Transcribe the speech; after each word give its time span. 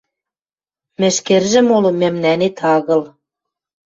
Мӹшкӹржӹ 0.99 1.59
моло 1.69 1.91
мӓмнӓнет 1.99 2.57
агыл... 2.75 3.01